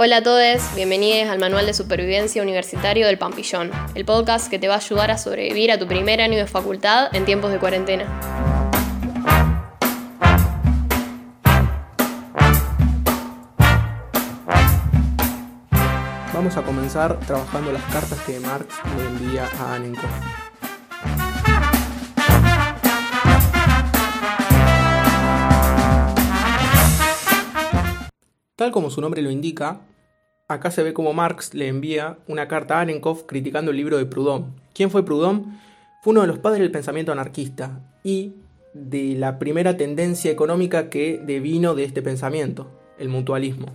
Hola 0.00 0.18
a 0.18 0.22
todos, 0.22 0.76
bienvenidos 0.76 1.28
al 1.28 1.40
Manual 1.40 1.66
de 1.66 1.74
Supervivencia 1.74 2.40
Universitario 2.40 3.08
del 3.08 3.18
Pampillón, 3.18 3.72
el 3.96 4.04
podcast 4.04 4.48
que 4.48 4.60
te 4.60 4.68
va 4.68 4.74
a 4.74 4.76
ayudar 4.76 5.10
a 5.10 5.18
sobrevivir 5.18 5.72
a 5.72 5.78
tu 5.80 5.88
primer 5.88 6.20
año 6.20 6.36
de 6.38 6.46
facultad 6.46 7.12
en 7.16 7.24
tiempos 7.24 7.50
de 7.50 7.58
cuarentena. 7.58 8.04
Vamos 16.32 16.56
a 16.56 16.62
comenzar 16.62 17.18
trabajando 17.18 17.72
las 17.72 17.82
cartas 17.86 18.20
que 18.20 18.38
Marx 18.38 18.76
le 18.96 19.04
envía 19.04 19.48
a 19.58 19.74
Annenkov. 19.74 20.47
Tal 28.58 28.72
como 28.72 28.90
su 28.90 29.00
nombre 29.00 29.22
lo 29.22 29.30
indica, 29.30 29.82
acá 30.48 30.72
se 30.72 30.82
ve 30.82 30.92
como 30.92 31.12
Marx 31.12 31.54
le 31.54 31.68
envía 31.68 32.18
una 32.26 32.48
carta 32.48 32.78
a 32.78 32.80
Annenkov 32.80 33.24
criticando 33.24 33.70
el 33.70 33.76
libro 33.76 33.98
de 33.98 34.04
Proudhon. 34.04 34.56
¿Quién 34.74 34.90
fue 34.90 35.04
Proudhon? 35.04 35.60
Fue 36.02 36.10
uno 36.10 36.22
de 36.22 36.26
los 36.26 36.40
padres 36.40 36.62
del 36.62 36.72
pensamiento 36.72 37.12
anarquista 37.12 37.88
y 38.02 38.32
de 38.74 39.14
la 39.14 39.38
primera 39.38 39.76
tendencia 39.76 40.32
económica 40.32 40.90
que 40.90 41.22
devino 41.24 41.76
de 41.76 41.84
este 41.84 42.02
pensamiento, 42.02 42.68
el 42.98 43.08
mutualismo. 43.10 43.66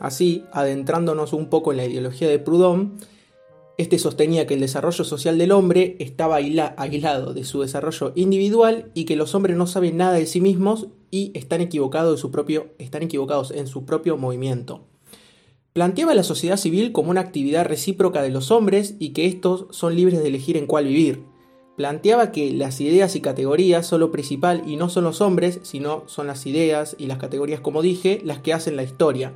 Así, 0.00 0.44
adentrándonos 0.50 1.32
un 1.32 1.48
poco 1.48 1.70
en 1.70 1.76
la 1.76 1.84
ideología 1.84 2.28
de 2.28 2.40
Proudhon, 2.40 2.98
este 3.78 4.00
sostenía 4.00 4.48
que 4.48 4.54
el 4.54 4.60
desarrollo 4.60 5.04
social 5.04 5.38
del 5.38 5.52
hombre 5.52 5.94
estaba 6.00 6.36
aislado 6.36 7.34
de 7.34 7.44
su 7.44 7.60
desarrollo 7.60 8.10
individual 8.16 8.90
y 8.94 9.04
que 9.04 9.14
los 9.14 9.32
hombres 9.36 9.56
no 9.56 9.68
saben 9.68 9.96
nada 9.96 10.14
de 10.14 10.26
sí 10.26 10.40
mismos 10.40 10.88
y 11.14 11.30
están 11.34 11.62
equivocados, 11.62 12.18
en 13.52 13.66
su 13.68 13.84
propio 13.86 14.16
movimiento. 14.16 14.88
Planteaba 15.72 16.12
la 16.12 16.24
sociedad 16.24 16.56
civil 16.56 16.90
como 16.90 17.10
una 17.10 17.20
actividad 17.20 17.66
recíproca 17.66 18.20
de 18.20 18.30
los 18.30 18.50
hombres 18.50 18.96
y 18.98 19.10
que 19.10 19.26
estos 19.26 19.66
son 19.70 19.94
libres 19.94 20.20
de 20.20 20.26
elegir 20.26 20.56
en 20.56 20.66
cuál 20.66 20.86
vivir. 20.86 21.22
Planteaba 21.76 22.32
que 22.32 22.52
las 22.52 22.80
ideas 22.80 23.14
y 23.14 23.20
categorías 23.20 23.86
son 23.86 24.00
lo 24.00 24.10
principal 24.10 24.64
y 24.66 24.74
no 24.74 24.88
son 24.88 25.04
los 25.04 25.20
hombres, 25.20 25.60
sino 25.62 26.02
son 26.06 26.26
las 26.26 26.46
ideas 26.46 26.96
y 26.98 27.06
las 27.06 27.18
categorías, 27.18 27.60
como 27.60 27.80
dije, 27.80 28.20
las 28.24 28.40
que 28.40 28.52
hacen 28.52 28.74
la 28.74 28.82
historia 28.82 29.34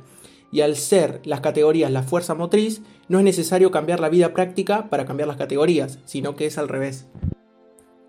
y 0.51 0.59
al 0.59 0.75
ser 0.75 1.21
las 1.23 1.39
categorías 1.39 1.91
la 1.91 2.03
fuerza 2.03 2.35
motriz, 2.35 2.81
no 3.07 3.19
es 3.19 3.23
necesario 3.23 3.71
cambiar 3.71 4.01
la 4.01 4.09
vida 4.09 4.33
práctica 4.33 4.89
para 4.89 5.05
cambiar 5.05 5.29
las 5.29 5.37
categorías, 5.37 5.99
sino 6.03 6.35
que 6.35 6.45
es 6.45 6.57
al 6.57 6.67
revés. 6.67 7.07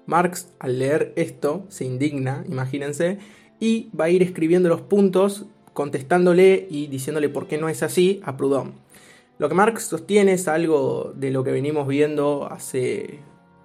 Marx, 0.07 0.49
al 0.59 0.81
leer 0.81 1.13
esto, 1.15 1.67
se 1.69 1.85
indigna, 1.85 2.45
imagínense, 2.49 3.19
y 3.61 3.91
va 3.99 4.07
a 4.07 4.11
ir 4.11 4.23
escribiendo 4.23 4.69
los 4.69 4.81
puntos, 4.81 5.47
contestándole 5.73 6.67
y 6.69 6.89
diciéndole 6.89 7.29
por 7.29 7.47
qué 7.47 7.59
no 7.59 7.69
es 7.69 7.83
así 7.83 8.21
a 8.25 8.37
Proudhon. 8.37 8.73
Lo 9.39 9.49
que 9.49 9.55
Marx 9.55 9.85
sostiene 9.85 10.33
es 10.33 10.49
algo 10.49 11.13
de 11.15 11.31
lo 11.31 11.45
que 11.45 11.53
venimos 11.53 11.87
viendo 11.87 12.49
hace 12.51 13.21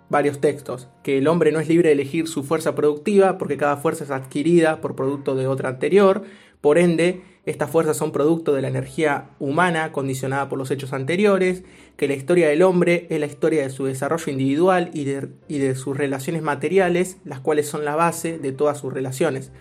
varios 0.10 0.40
textos, 0.40 0.88
que 1.04 1.18
el 1.18 1.28
hombre 1.28 1.52
no 1.52 1.60
es 1.60 1.68
libre 1.68 1.90
de 1.90 1.94
elegir 1.94 2.28
su 2.28 2.44
fuerza 2.44 2.76
productiva 2.76 3.38
porque 3.38 3.58
cada 3.58 3.78
fuerza 3.78 4.04
es 4.04 4.12
adquirida 4.12 4.80
por 4.80 4.96
producto 4.96 5.36
de 5.36 5.48
otra 5.48 5.70
anterior, 5.70 6.24
por 6.66 6.80
ende, 6.80 7.22
estas 7.46 7.70
fuerzas 7.70 7.96
son 7.96 8.12
producto 8.12 8.52
de 8.56 8.64
la 8.64 8.70
energía 8.70 9.30
humana 9.38 9.92
condicionada 9.92 10.50
por 10.50 10.58
los 10.58 10.72
hechos 10.72 10.94
anteriores, 10.94 11.64
que 11.96 12.08
la 12.08 12.16
historia 12.16 12.48
del 12.50 12.64
hombre 12.64 13.06
es 13.12 13.20
la 13.20 13.28
historia 13.28 13.62
de 13.62 13.70
su 13.70 13.86
desarrollo 13.86 14.32
individual 14.32 14.90
y 14.92 15.04
de, 15.04 15.76
sus 15.76 15.96
relaciones 15.96 16.42
materiales, 16.42 17.18
las 17.24 17.40
cuales 17.40 17.68
son 17.68 17.86
la 17.86 17.96
base 17.96 18.40
de 18.40 18.52
todas 18.52 18.80
sus 18.80 18.92
relaciones, 18.92 19.52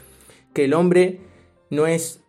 que 0.54 0.64
el 0.64 0.72
hombre 0.72 1.20
no 1.68 1.86
es, 1.86 2.22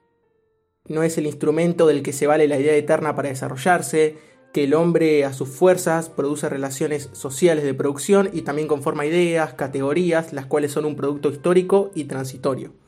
no 0.88 1.04
es 1.04 1.18
el 1.18 1.28
instrumento 1.28 1.88
del 1.88 2.04
que 2.04 2.12
se 2.12 2.28
vale 2.28 2.48
la 2.48 2.60
idea 2.60 2.76
eterna 2.76 3.16
para 3.16 3.30
desarrollarse, 3.30 4.18
que 4.52 4.64
el 4.64 4.74
hombre 4.74 5.26
a 5.26 5.34
sus 5.34 5.50
fuerzas 5.50 6.10
produce 6.10 6.50
relaciones 6.50 7.10
sociales 7.14 7.64
de 7.64 7.74
producción 7.74 8.30
y 8.34 8.42
también 8.42 8.68
conforma 8.68 9.06
ideas, 9.06 9.54
categorías, 9.54 10.34
las 10.34 10.46
cuales 10.46 10.72
son 10.72 10.86
un 10.86 10.96
producto 10.96 11.30
histórico 11.30 11.92
y 11.94 12.06
transitorio. 12.06 12.85